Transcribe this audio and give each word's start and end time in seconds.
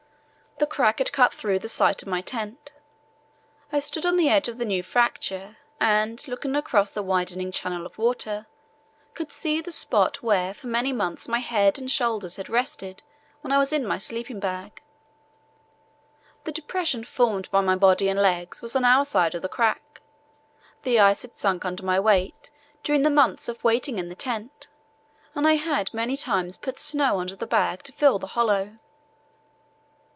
The 0.59 0.67
crack 0.67 0.99
had 0.99 1.11
cut 1.11 1.33
through 1.33 1.57
the 1.57 1.67
site 1.67 2.03
of 2.03 2.07
my 2.07 2.21
tent. 2.21 2.71
I 3.71 3.79
stood 3.79 4.05
on 4.05 4.15
the 4.15 4.29
edge 4.29 4.47
of 4.47 4.59
the 4.59 4.65
new 4.65 4.83
fracture, 4.83 5.57
and, 5.79 6.23
looking 6.27 6.55
across 6.55 6.91
the 6.91 7.01
widening 7.01 7.51
channel 7.51 7.83
of 7.83 7.97
water, 7.97 8.45
could 9.15 9.31
see 9.31 9.59
the 9.59 9.71
spot 9.71 10.21
where 10.21 10.53
for 10.53 10.67
many 10.67 10.93
months 10.93 11.27
my 11.27 11.39
head 11.39 11.79
and 11.79 11.89
shoulders 11.89 12.35
had 12.35 12.47
rested 12.47 13.01
when 13.41 13.51
I 13.51 13.57
was 13.57 13.73
in 13.73 13.87
my 13.87 13.97
sleeping 13.97 14.39
bag. 14.39 14.83
The 16.43 16.51
depression 16.51 17.05
formed 17.05 17.49
by 17.49 17.61
my 17.61 17.75
body 17.75 18.07
and 18.07 18.21
legs 18.21 18.61
was 18.61 18.75
on 18.75 18.85
our 18.85 19.03
side 19.03 19.33
of 19.33 19.41
the 19.41 19.49
crack. 19.49 19.99
The 20.83 20.99
ice 20.99 21.23
had 21.23 21.39
sunk 21.39 21.65
under 21.65 21.83
my 21.83 21.99
weight 21.99 22.51
during 22.83 23.01
the 23.01 23.09
months 23.09 23.49
of 23.49 23.63
waiting 23.63 23.97
in 23.97 24.09
the 24.09 24.15
tent, 24.15 24.67
and 25.33 25.47
I 25.47 25.55
had 25.55 25.91
many 25.91 26.15
times 26.15 26.55
put 26.55 26.77
snow 26.77 27.19
under 27.19 27.35
the 27.35 27.47
bag 27.47 27.81
to 27.83 27.91
fill 27.91 28.19
the 28.19 28.27
hollow. 28.37 28.77